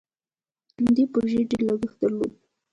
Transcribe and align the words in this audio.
دې 0.95 1.03
پروژې 1.11 1.41
ډیر 1.49 1.61
لګښت 1.69 1.97
درلود. 2.01 2.31